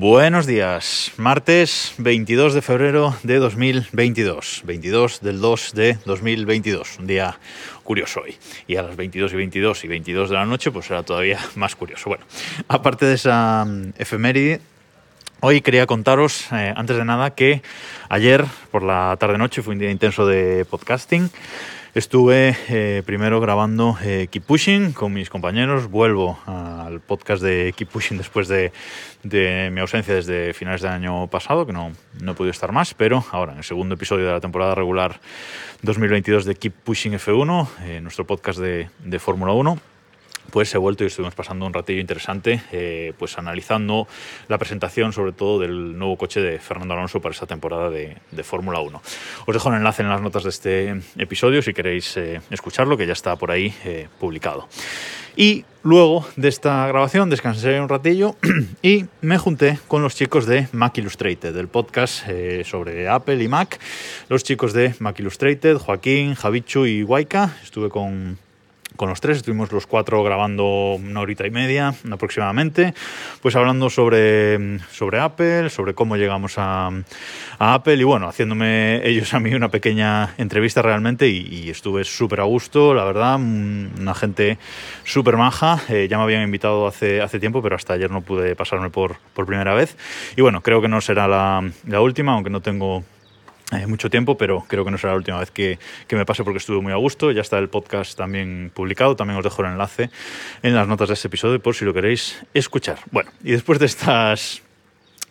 [0.00, 7.36] Buenos días, martes 22 de febrero de 2022, 22 del 2 de 2022, un día
[7.82, 8.36] curioso hoy.
[8.68, 11.74] Y a las 22 y 22 y 22 de la noche pues será todavía más
[11.74, 12.10] curioso.
[12.10, 12.24] Bueno,
[12.68, 14.60] aparte de esa mm, efeméride,
[15.40, 17.62] Hoy quería contaros, eh, antes de nada, que
[18.08, 21.30] ayer por la tarde-noche fue un día intenso de podcasting.
[21.94, 25.88] Estuve eh, primero grabando eh, Keep Pushing con mis compañeros.
[25.90, 28.72] Vuelvo al podcast de Keep Pushing después de,
[29.22, 32.92] de, mi ausencia desde finales del año pasado, que no, no he podido estar más,
[32.92, 35.18] pero ahora en el segundo episodio de la temporada regular
[35.80, 39.78] 2022 de Keep Pushing F1, eh, nuestro podcast de, de Fórmula 1
[40.50, 44.08] pues he vuelto y estuvimos pasando un ratillo interesante, eh, pues analizando
[44.48, 48.80] la presentación sobre todo del nuevo coche de Fernando Alonso para esta temporada de, Fórmula
[48.80, 49.02] 1.
[49.46, 53.06] Os dejo el enlace en las notas de este episodio si queréis eh, escucharlo, que
[53.06, 54.68] ya está por ahí eh, publicado.
[55.36, 58.36] Y luego de esta grabación descansé un ratillo
[58.82, 62.24] y me junté con los chicos de Mac Illustrated, del podcast
[62.64, 63.78] sobre Apple y Mac.
[64.28, 67.56] Los chicos de Mac Illustrated, Joaquín, Javichu y Waika.
[67.62, 68.38] Estuve con
[68.98, 72.92] con los tres, estuvimos los cuatro grabando una horita y media aproximadamente,
[73.40, 76.90] pues hablando sobre, sobre Apple, sobre cómo llegamos a,
[77.60, 82.44] Apple y bueno, haciéndome ellos a mí una pequeña entrevista realmente y, estuve súper a
[82.44, 84.58] gusto, la verdad, una gente
[85.04, 88.56] súper maja, eh, ya me habían invitado hace, hace tiempo, pero hasta ayer no pude
[88.56, 89.96] pasarme por, por primera vez.
[90.36, 93.04] Y bueno, creo que no será la, la última, aunque no tengo
[93.72, 96.42] eh, mucho tiempo, pero creo que no será la última vez que, que, me pase
[96.42, 97.30] porque estuve muy a gusto.
[97.32, 100.10] Ya está el podcast también publicado, también os dejo el enlace
[100.62, 102.98] en las notas de este episodio por si lo queréis escuchar.
[103.10, 104.62] Bueno, y después de estas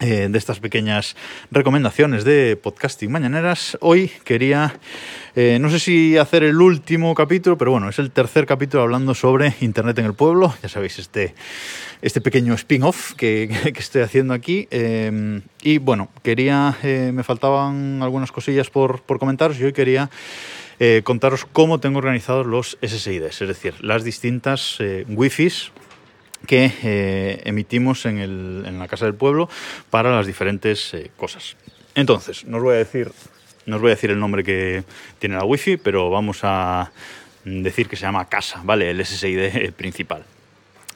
[0.00, 1.14] eh, de estas pequeñas
[1.52, 3.78] recomendaciones de podcasting mañaneras.
[3.80, 4.74] Hoy quería,
[5.36, 9.14] eh, no sé si hacer el último capítulo, pero bueno, es el tercer capítulo hablando
[9.14, 10.52] sobre Internet en el pueblo.
[10.64, 11.36] Ya sabéis, este,
[12.02, 14.66] este pequeño spin-off que, que, estoy haciendo aquí.
[14.72, 20.10] Eh, y bueno, quería, me faltaban algunas cosillas por, por comentaros y hoy quería...
[21.04, 25.70] contaros cómo tengo organizados los SSIDs, es decir, las distintas wifis
[26.46, 29.48] que eh, emitimos en, el, en, la Casa del Pueblo
[29.90, 31.56] para las diferentes eh, cosas.
[31.94, 33.12] Entonces, no os voy a decir,
[33.66, 34.84] no os voy a decir el nombre que
[35.18, 36.90] tiene la wifi, pero vamos a
[37.44, 38.90] decir que se llama Casa, ¿vale?
[38.90, 40.24] El SSID principal.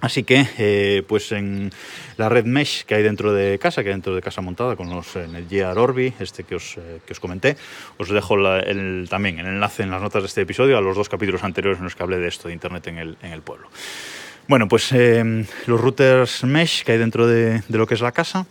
[0.00, 1.72] Así que, eh, pues en
[2.18, 4.90] la red mesh que hay dentro de casa, que hay dentro de casa montada con
[4.90, 6.76] los en el Orbi, este que os,
[7.06, 7.56] que os comenté,
[7.96, 11.08] os dejo el, también el enlace en las notas de este episodio a los dos
[11.08, 13.68] capítulos anteriores en los que hablé de esto de Internet en el, en el pueblo.
[14.48, 18.46] Bueno, pues em, los routers mesh que hay dentro de, lo que es la casa,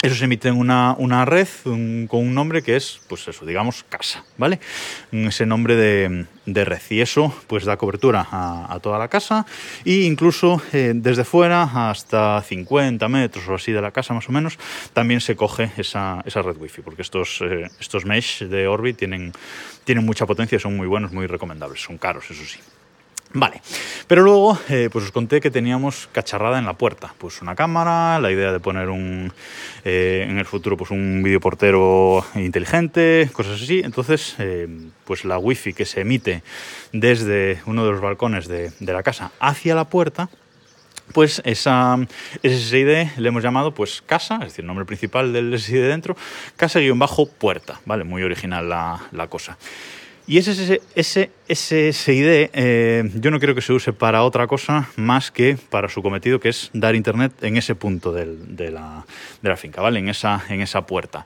[0.00, 4.58] esos emiten una, una red con un nombre que es, pues eso, digamos, casa, ¿vale?
[5.12, 6.80] Ese nombre de, de red.
[6.88, 9.44] Y eso, pues da cobertura a, toda la casa
[9.84, 14.32] e incluso eh, desde fuera, hasta 50 metros o así de la casa más o
[14.32, 14.58] menos,
[14.94, 19.34] también se coge esa, esa red wifi, porque estos, eh, estos mesh de Orbit tienen,
[19.84, 22.60] tienen mucha potencia, son muy buenos, muy recomendables, son caros, eso sí.
[23.34, 23.60] Vale,
[24.06, 28.18] pero luego eh, pues os conté que teníamos cacharrada en la puerta, pues una cámara,
[28.20, 29.32] la idea de poner un
[29.84, 33.80] eh, en el futuro pues un videoportero inteligente, cosas así.
[33.84, 34.66] Entonces, eh,
[35.04, 36.42] pues la wifi que se emite
[36.92, 40.30] desde uno de los balcones de, de la casa hacia la puerta,
[41.12, 41.98] pues esa
[42.42, 46.16] SSID le hemos llamado pues casa, es decir, el nombre principal del SSID dentro,
[46.56, 48.04] casa-puerta, ¿vale?
[48.04, 49.58] Muy original la, la cosa.
[50.28, 55.30] Y ese, ese SSID eh, yo no quiero que se use para otra cosa más
[55.30, 59.06] que para su cometido, que es dar internet en ese punto del, de, la,
[59.40, 60.00] de, la, finca, ¿vale?
[60.00, 61.24] En esa, en esa puerta.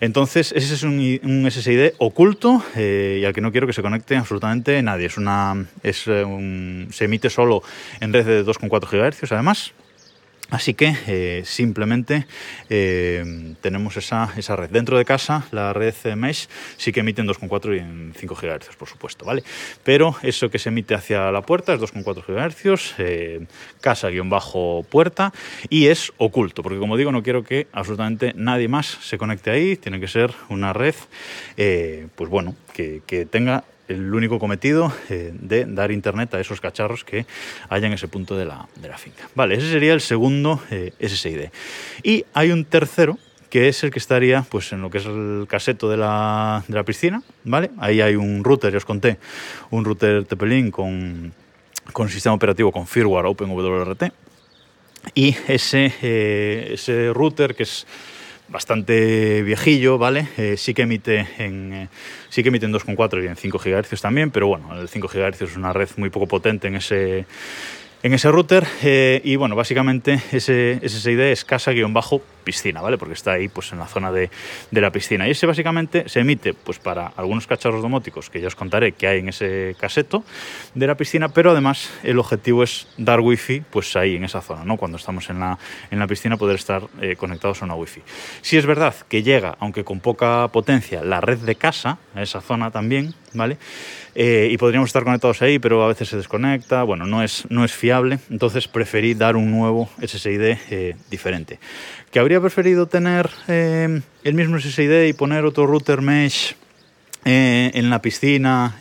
[0.00, 3.82] Entonces, ese es un, un SSID oculto eh, y al que no quiero que se
[3.82, 5.06] conecte absolutamente nadie.
[5.06, 7.62] Es una, es eh, un, se emite solo
[8.00, 9.72] en red de 2,4 GHz, además.
[10.50, 12.26] Así que eh, simplemente
[12.68, 14.70] eh, tenemos esa, esa, red.
[14.70, 18.76] Dentro de casa, la red Mesh sí que emite en 2,4 y en 5 GHz,
[18.76, 19.44] por supuesto, ¿vale?
[19.84, 23.46] Pero eso que se emite hacia la puerta es 2,4 GHz, eh,
[23.80, 25.32] casa-puerta
[25.68, 29.76] y es oculto, porque como digo, no quiero que absolutamente nadie más se conecte ahí,
[29.76, 30.94] tiene que ser una red,
[32.14, 37.04] pues bueno, que, que tenga el único cometido eh, de dar internet a esos cacharros
[37.04, 37.26] que
[37.68, 39.28] haya en ese punto de la, de la finca.
[39.34, 41.50] Vale, ese sería el segundo eh, SSID.
[42.02, 43.18] Y hay un tercero
[43.50, 46.74] que es el que estaría pues, en lo que es el caseto de la, de
[46.74, 47.70] la piscina, ¿vale?
[47.78, 49.18] Ahí hay un router, ya os conté,
[49.70, 51.34] un router TP-Link con,
[51.92, 54.04] con sistema operativo con firmware OpenWRT.
[55.14, 57.86] Y ese, eh, ese router que es
[58.50, 60.28] bastante viejillo, ¿vale?
[60.36, 61.88] Eh, sí que emite en eh,
[62.28, 65.42] sí que emite en 2,4 y en 5 GHz también, pero bueno, el 5 GHz
[65.42, 67.26] es una red muy poco potente en ese
[68.02, 72.98] en ese router eh, y bueno, básicamente ese SSID es casa-puerta piscina, ¿vale?
[72.98, 74.30] Porque está ahí pues en la zona de,
[74.70, 75.28] de la piscina.
[75.28, 79.06] Y ese básicamente se emite pues para algunos cacharros domóticos que ya os contaré que
[79.06, 80.24] hay en ese caseto
[80.74, 84.64] de la piscina, pero además el objetivo es dar wifi pues ahí en esa zona,
[84.64, 84.76] ¿no?
[84.76, 85.58] Cuando estamos en la,
[85.90, 88.02] en la piscina poder estar eh, conectados a una wifi.
[88.42, 92.40] Si es verdad que llega, aunque con poca potencia, la red de casa a esa
[92.40, 93.58] zona también, ¿vale?
[94.14, 97.64] Eh, y podríamos estar conectados ahí, pero a veces se desconecta, bueno, no es, no
[97.64, 101.58] es fiable, entonces preferí dar un nuevo SSID eh, diferente.
[102.10, 106.54] ¿Que habría preferido tener eh, el mismo SSID y poner otro router mesh
[107.24, 108.76] en la piscina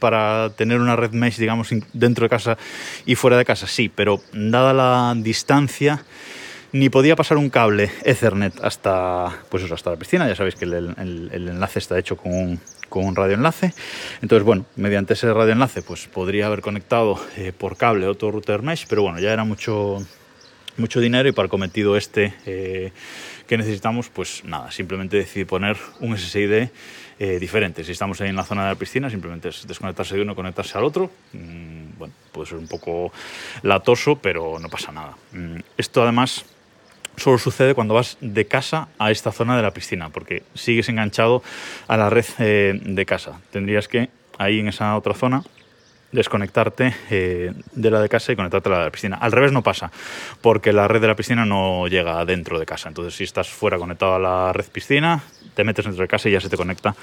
[0.00, 2.58] para tener una red mesh, digamos, dentro de casa
[3.06, 3.68] y fuera de casa?
[3.68, 6.02] Sí, pero dada la distancia
[6.72, 10.26] ni podía pasar un cable Ethernet hasta, pues eso, hasta la piscina.
[10.26, 13.74] Ya sabéis que el, el enlace está hecho con un, con un radioenlace.
[14.22, 18.86] Entonces, bueno, mediante ese radioenlace, pues podría haber conectado eh, por cable otro router mesh,
[18.88, 20.04] pero bueno, ya era mucho,
[20.78, 22.92] mucho dinero y para el cometido este eh,
[23.46, 26.68] que necesitamos, pues nada, simplemente decidí poner un SSID
[27.18, 27.82] eh, diferente.
[27.82, 30.76] Si estamos ahí en la zona de la piscina, simplemente es desconectarse de uno, conectarse
[30.78, 31.10] al otro.
[31.32, 33.12] Mm, bueno, puede ser un poco
[33.62, 35.16] latoso, pero no pasa nada.
[35.32, 36.44] Mm, esto además
[37.16, 41.42] solo sucede cuando vas de casa a esta zona de la piscina, porque sigues enganchado
[41.88, 43.40] a la red eh, de casa.
[43.50, 45.42] Tendrías que, ahí en esa otra zona,
[46.10, 49.16] desconectarte eh, de la de casa y conectarte a la de la piscina.
[49.16, 49.90] Al revés no pasa,
[50.40, 52.88] porque la red de la piscina no llega dentro de casa.
[52.88, 55.22] Entonces, si estás fuera conectado a la red piscina,
[55.54, 56.94] te metes dentro de casa y ya se te conecta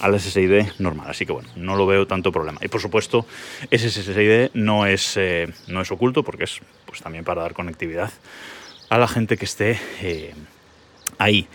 [0.00, 1.06] al SSID normal.
[1.10, 2.58] Así que bueno, no lo veo tanto problema.
[2.62, 3.26] Y por supuesto,
[3.70, 8.10] ese SSID no es, eh, no es oculto, porque es pues, también para dar conectividad
[8.88, 10.34] a la gente que esté eh,
[11.18, 11.48] ahí.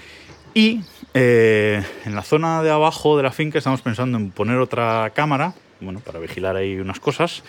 [0.53, 0.81] Y
[1.13, 5.99] en la zona de abajo de la finca estamos pensando en poner otra cámara, bueno,
[5.99, 7.43] para vigilar ahí unas cosas.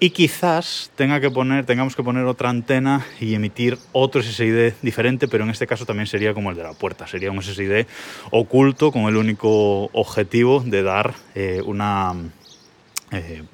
[0.00, 5.28] Y quizás tenga que poner, tengamos que poner otra antena y emitir otro SSID diferente,
[5.28, 7.06] pero en este caso también sería como el de la puerta.
[7.06, 7.86] Sería un SSID
[8.30, 12.12] oculto con el único objetivo de dar eh, una,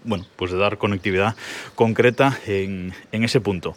[0.04, 1.36] bueno, pues de dar conectividad
[1.74, 3.76] concreta en, en ese punto.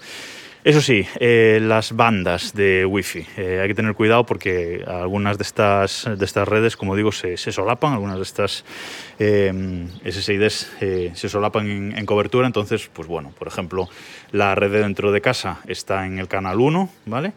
[0.64, 3.28] Eso sí, eh, las bandas de Wi-Fi.
[3.36, 7.36] Eh, hay que tener cuidado porque algunas de estas, de estas redes, como digo, se,
[7.36, 8.64] solapan, algunas de estas
[9.20, 12.48] eh, SSIDs se solapan en, cobertura.
[12.48, 13.90] Entonces, pues bueno, por ejemplo,
[14.32, 17.34] la red de dentro de casa está en el canal 1, ¿vale?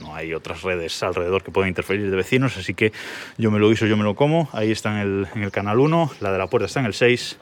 [0.00, 2.92] No hay otras redes alrededor que puedan interferir de vecinos, así que
[3.38, 4.48] yo me lo hizo, yo me lo como.
[4.52, 6.94] Ahí está en el, en el canal 1, la de la puerta está en el
[6.94, 7.38] 6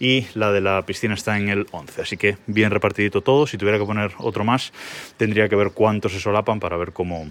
[0.00, 2.02] y la de la piscina está en el 11.
[2.02, 3.46] Así que bien repartidito todo.
[3.46, 4.72] Si tuviera que poner otro más,
[5.16, 7.28] tendría que ver cuántos se solapan para ver cómo,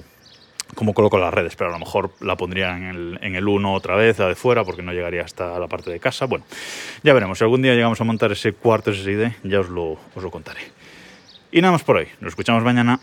[0.76, 3.74] cómo coloco las redes, pero a lo mejor la pondría en el, en el 1
[3.74, 6.26] otra vez, la de fuera, porque no llegaría hasta la parte de casa.
[6.26, 6.46] Bueno,
[7.04, 7.38] ya veremos.
[7.38, 10.62] Si algún día llegamos a montar ese cuarto SSID, ya os lo, os lo contaré.
[11.52, 12.08] Y nada más por hoy.
[12.22, 13.02] Nos escuchamos mañana.